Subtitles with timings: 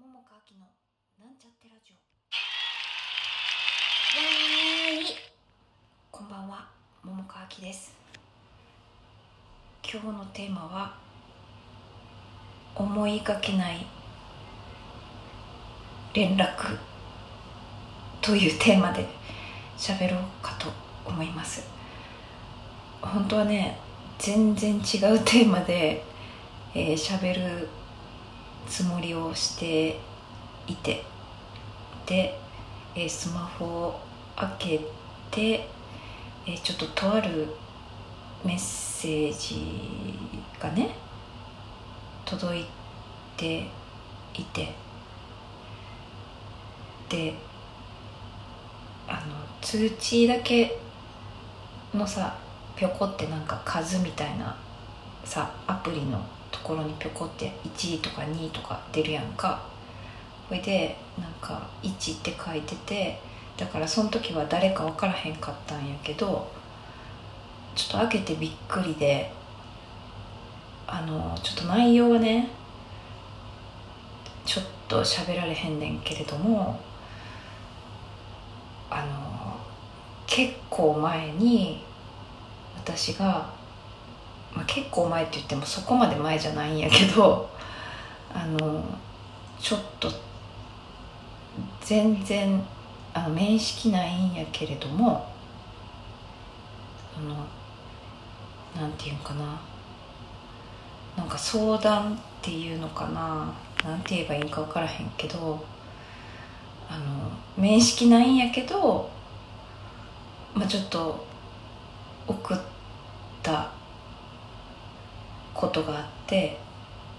[0.00, 0.66] 桃佳明の
[1.18, 1.96] なんちゃってラジオ。
[4.16, 5.06] わーい
[6.10, 6.66] こんばんは。
[7.04, 7.92] 桃佳明です。
[9.82, 10.96] 今日のテーマは
[12.74, 13.84] 思いがけない
[16.14, 16.78] 連絡。
[18.22, 19.06] というテーマで
[19.76, 20.70] 喋ろうかと
[21.04, 21.68] 思います。
[23.02, 23.78] 本当はね
[24.18, 24.80] 全然違う
[25.26, 26.02] テーマで
[26.72, 27.68] えー、喋る
[28.70, 29.98] つもりをして
[30.66, 31.04] いて。
[32.06, 32.38] で、
[32.94, 34.00] えー、スマホを
[34.36, 34.80] 開け
[35.30, 35.68] て、
[36.46, 37.48] えー、ちょっととある
[38.44, 40.16] メッセージ
[40.58, 40.94] がね
[42.24, 42.66] 届い
[43.36, 43.66] て
[44.34, 44.72] いて。
[47.08, 47.34] で
[49.08, 50.78] あの通知だけ
[51.92, 52.38] のさ
[52.76, 54.56] ぴょこってなんか数みたいな
[55.24, 59.70] さアプリのところにぴょこって1位とか2位とか出るやんか。
[60.50, 63.20] ほいでなんか「1」って書いてて
[63.56, 66.50] だからその時は誰か分からへんかったんやけど
[67.76, 69.32] ちょっと開けてびっくりで
[70.88, 72.48] あのちょっと内容はね
[74.44, 76.80] ちょっと喋られへんねんけれども
[78.90, 79.56] あの
[80.26, 81.84] 結構前に
[82.76, 83.52] 私が
[84.54, 87.48] まあ、結構前って言ってもそこまで前じゃないんやけど
[88.34, 88.82] あの
[89.60, 90.10] ちょっと
[91.80, 92.62] 全然
[93.14, 95.28] あの面識ないんやけれども
[97.16, 97.46] あの
[98.80, 99.60] なんていうんかな。
[101.16, 103.52] なんか相談っていうのかな。
[103.84, 105.64] なんて言えばいいんか分からへんけど
[106.88, 109.08] あの面識ないんやけど、
[110.54, 111.24] まあ、ちょっと
[112.26, 112.58] 送っ
[113.42, 113.70] た
[115.54, 116.58] ことがあって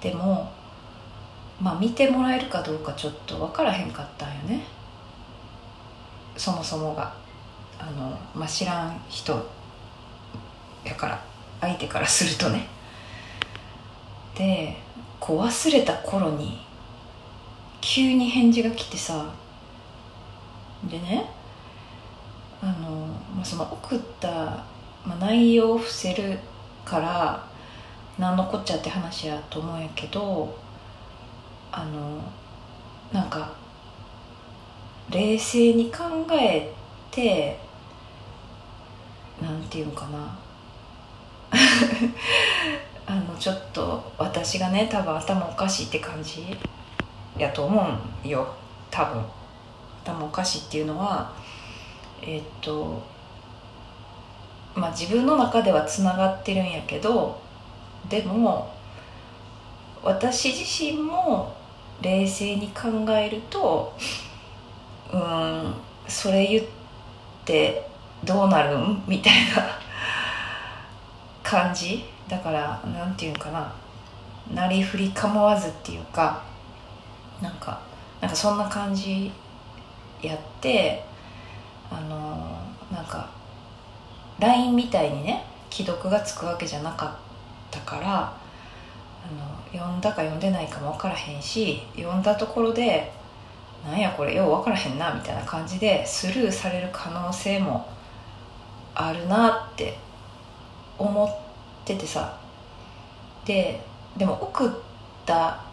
[0.00, 0.52] でも
[1.60, 4.64] まあ見てもらえるかどうかちょっと分からへんかったんよね。
[6.36, 7.14] そもそもが。
[7.78, 9.32] あの、まあ、知らん人
[10.84, 11.24] やから
[11.60, 12.68] 相手からするとね。
[14.36, 14.76] で
[15.20, 16.58] こう忘れた頃に
[17.80, 19.32] 急に返事が来てさ
[20.88, 21.28] でね
[22.62, 22.90] あの、
[23.36, 24.30] まあ、その送った、
[25.04, 26.38] まあ、内容を伏せる
[26.84, 27.46] から
[28.18, 30.56] 何のこっちゃって話やと思うんやけど
[31.70, 32.22] あの
[33.12, 33.52] なんか
[35.10, 36.72] 冷静に考え
[37.10, 37.58] て
[39.40, 40.38] なんていうのかな。
[43.04, 46.56] あのちょっと私がね多分頭おかしいって感じ
[47.36, 48.46] やと思うんよ。
[48.90, 49.22] 多分。
[50.04, 51.32] 頭おかしいっていうのは
[52.20, 53.02] えっと
[54.74, 57.40] まあ自分の中ではつながってるんやけど
[58.08, 58.72] でも
[60.02, 60.62] 私自
[60.98, 61.54] 身も
[62.00, 63.96] 冷静に考えると
[65.12, 65.74] うん
[66.08, 66.64] それ言っ
[67.44, 67.86] て
[68.24, 69.02] どうなるん？
[69.06, 69.78] みたいな
[71.42, 72.04] 感じ。
[72.28, 73.72] だからなんていうかな。
[74.52, 76.42] なりふり構わずっていうか
[77.40, 77.80] なんか
[78.20, 79.30] なんかそんな感じ
[80.20, 81.04] やって
[81.90, 82.58] あの
[82.90, 83.30] なんか
[84.38, 87.16] LINE みたいにね既読がつくわけじゃなか
[87.72, 88.36] ったからあ
[89.34, 93.10] の読んだか読んでないかも分からへんし読んだところで
[93.84, 97.88] なんやこれよう分からへんなみたいな感じでスルーされる可能性も
[98.94, 99.96] あるなって
[100.98, 102.38] 思っててさ。
[103.44, 103.80] で
[104.16, 104.70] でも送っ
[105.26, 105.64] た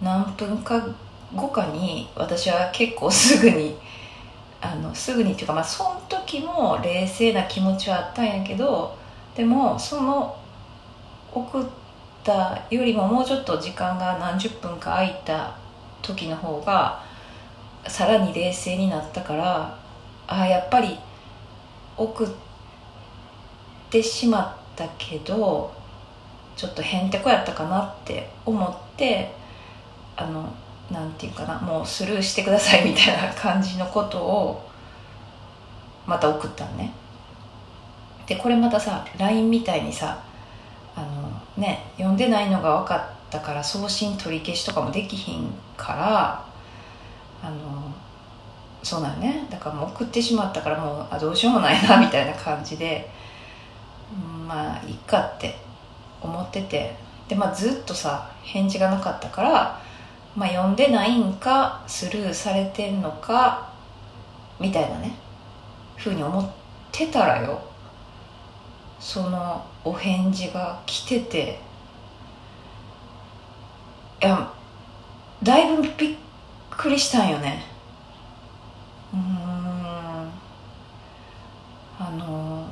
[0.00, 0.84] 何分か
[1.34, 3.76] 後かに私は結構すぐに
[4.60, 8.96] あのすぐにっていうかまあその時も冷静な気持ちはあったんやけど
[9.36, 10.39] でもその
[11.32, 11.66] 送っ
[12.24, 15.56] たよりももうちょっと時間が何十分か空いた
[16.02, 17.04] 時の方が
[17.86, 19.78] さらに冷静になったから
[20.26, 20.98] ああやっぱり
[21.96, 22.28] 送っ
[23.90, 25.72] てしまったけど
[26.56, 29.32] ちょっとへんてこやったかなって思って
[30.16, 30.52] あの
[30.90, 34.68] なんていうかなもうスルーしてくださいみたいな感じのことを
[36.06, 36.92] また送ったのね。
[38.26, 40.22] でこれまたさ LINE みたいにさ
[41.00, 46.44] あのね読んでないのが分かったから送信取り消しとかもできひんから
[47.42, 47.92] あの
[48.82, 49.46] そうなんね。
[49.50, 53.10] だからもう送ってしまったからもうあどうしようもないなみたいな感じで、
[54.12, 55.54] うん、まあいいかって
[56.20, 57.10] 思ってて。
[57.30, 59.80] で、まあ、ずっとさ返事がなかったから、
[60.34, 63.72] まあ、読んでないんかスルーされてんのか
[64.58, 65.14] みたいなね
[65.96, 66.50] ふうに思っ
[66.90, 67.62] てたらよ。
[69.00, 71.58] そのお返事が来てて
[74.22, 74.52] いや
[75.42, 76.16] だいぶびっ
[76.70, 77.64] くりしたんよね。
[79.14, 79.20] うん。
[81.98, 82.66] あの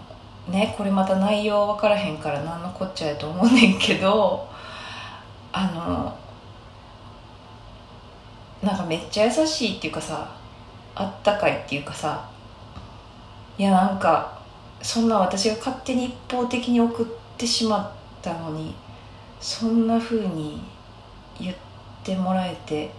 [0.49, 4.49] ねこれまた内容分からへんから何のこっちゃやと思うねんけど
[5.53, 6.19] あの
[8.67, 10.35] なんかめっちゃ優しいっていうかさ
[10.95, 12.29] あったかいっていうかさ
[13.59, 14.38] いやなんか
[14.83, 18.75] そんな私が勝手に一方的に送ってしまったのに
[19.41, 20.63] そんな風に
[21.41, 21.57] 言っ
[22.05, 22.91] てもらえて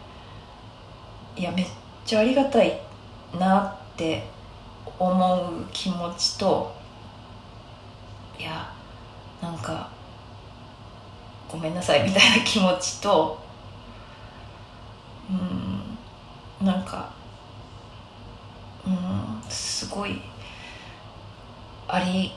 [1.36, 1.66] いやめっ
[2.06, 2.80] ちゃありがたい
[3.38, 4.24] なって
[4.98, 6.74] 思う気持ちと
[8.38, 8.72] いや
[9.42, 9.90] なんか
[11.50, 13.40] ごめんなさいみたいな気持ちと
[15.30, 17.12] うんなんか
[18.86, 20.22] うんすごい
[21.90, 22.32] あり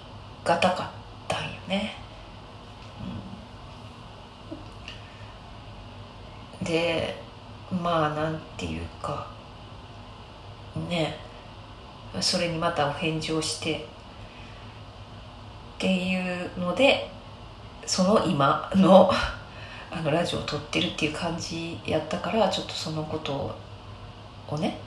[0.44, 0.90] がたかっ
[1.28, 1.94] たんよね、
[6.60, 7.16] うん、で
[7.82, 9.26] まあなんていうか
[10.88, 11.16] ね
[12.20, 13.86] それにまたお返事をして
[15.76, 17.10] っていうので
[17.86, 19.10] その今の
[19.90, 23.54] あのラジオを撮ってるっていう感じやったからちょっとそのこと
[24.48, 24.78] をね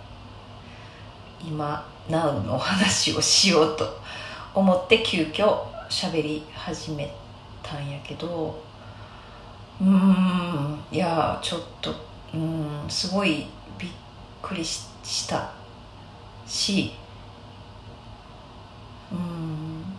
[1.46, 4.00] 今 Now の話をしようと
[4.56, 7.14] 思って急遽喋り始め
[7.62, 8.64] たんやけど
[9.82, 11.94] うんいやちょっと
[12.34, 13.48] うんすごい
[13.78, 13.92] びっ
[14.42, 15.52] くりした
[16.48, 16.94] し
[19.12, 19.96] うん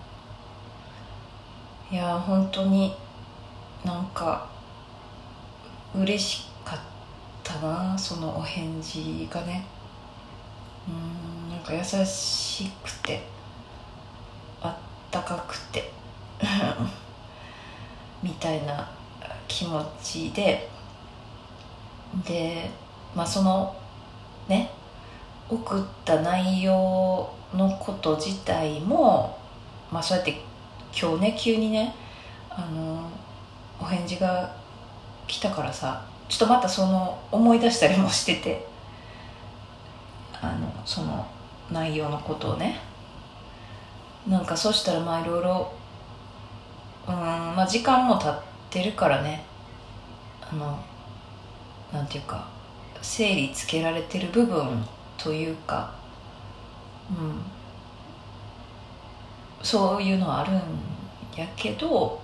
[1.90, 2.94] いや本当に
[3.84, 4.48] なんか
[5.94, 6.78] 嬉しかっ
[7.44, 9.64] たなそのお返事がね。
[10.88, 10.90] う
[11.48, 13.35] んなんか優しくて。
[15.20, 15.92] ったかくて。
[18.22, 18.88] みたいな
[19.48, 20.68] 気持ちで。
[22.24, 22.70] で
[23.14, 23.74] まあその
[24.48, 24.70] ね
[25.50, 29.36] 送った内容のこと自体も
[29.90, 30.40] まあそうやって
[30.98, 31.94] 今日ね急にね
[32.48, 33.02] あの
[33.80, 34.50] お返事が
[35.26, 38.76] 来たからさちょっとまたその思い出したりもしてて。
[40.40, 41.26] あのその
[41.70, 42.78] 内容のことをね。
[44.28, 45.72] なんかそしたらまあいろいろ
[47.06, 49.44] うんまあ時間も経ってるからね。
[50.40, 50.78] あの
[51.92, 52.48] なんていうか
[53.02, 54.84] 整理つけられてる部分
[55.16, 55.92] というか
[57.10, 57.42] うん。
[59.62, 60.56] そういうのはあるん
[61.36, 62.20] やけど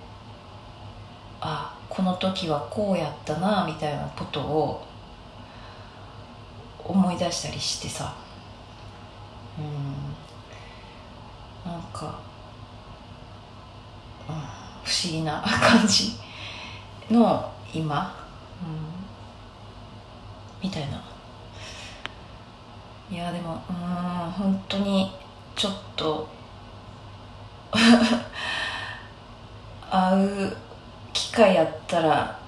[1.40, 4.86] あこの時はこうやったなみたいなことを
[6.84, 8.14] 思い出したりしてさ
[9.58, 10.14] うん
[11.72, 12.18] なんか、
[14.28, 14.34] うん、
[14.84, 16.12] 不思議な感じ
[17.10, 18.14] の今、
[18.62, 18.66] う
[20.64, 21.02] ん、みたいな。
[23.10, 23.74] いやでもうん
[24.30, 25.12] 本当に
[25.54, 26.26] ちょっと
[29.90, 30.56] 会う
[31.12, 32.38] 機会やったら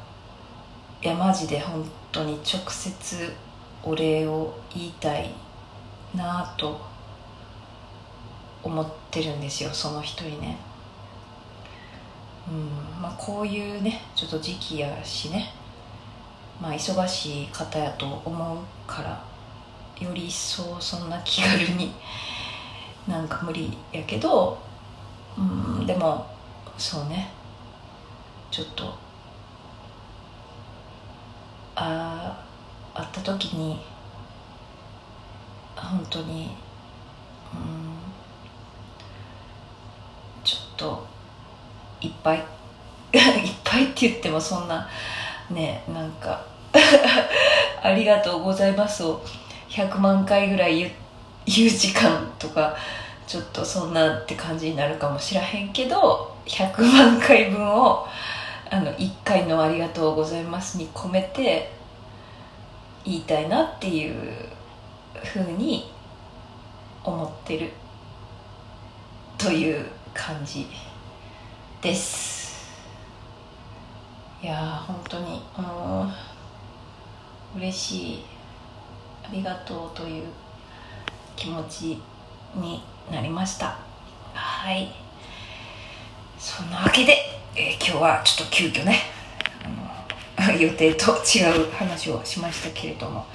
[1.03, 3.37] いやマジで本当に直接
[3.83, 5.35] お礼を言いたい
[6.15, 6.94] なと
[8.65, 10.57] 思ってるんですよその人にね。
[12.49, 15.53] うんまあこういうねちょっと時期やしね。
[16.61, 19.23] まあ忙しい方やと思うから
[20.01, 21.95] より一層そんな気軽に
[23.07, 24.59] なんか無理やけど
[25.37, 26.27] うんでも
[26.79, 27.31] そうね。
[28.51, 28.95] ちょっと
[31.77, 32.45] あ
[32.95, 33.81] あった時に
[35.75, 36.57] 本当に
[37.53, 37.95] うん
[40.45, 41.07] ちょっと
[42.05, 42.39] いっぱい。
[43.15, 44.89] いっぱいって言ってもそんな
[45.51, 46.41] ねなんか
[47.83, 49.23] ありがとうございますを
[49.69, 50.93] 100万回ぐらい
[51.47, 52.75] 言う時間とか
[53.27, 58.07] ちょっとそんなって感じになるかもしらへんけど100万回分を
[58.71, 61.73] あの1回の「ありがとうございます」に込めて
[63.05, 64.49] 言いたいなっていう
[65.23, 65.93] ふうに
[67.05, 67.73] 思ってる。
[69.37, 69.85] という
[70.15, 70.67] 感じ。
[71.85, 72.65] です。
[74.43, 75.61] いやー本当にう
[77.59, 78.25] ん嬉しい
[79.23, 80.25] ありがとうという
[81.37, 82.01] 気持ち
[82.55, 83.77] になりました。
[84.33, 84.95] はい。
[86.39, 87.19] そんなわけで、
[87.55, 89.01] えー、今日はちょっと急遽ね
[90.39, 93.27] あの 予定と違う話をしましたけれども、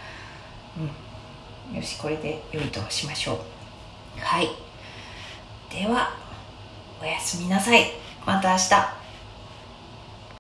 [1.69, 4.19] うん、よしこれで良いとしましょう。
[4.19, 4.49] はい。
[5.69, 6.15] では
[6.99, 7.98] おやすみなさい。
[8.25, 8.98] また明日。